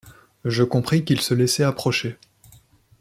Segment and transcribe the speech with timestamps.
[0.45, 2.17] Je compris qu’il se laissait approcher.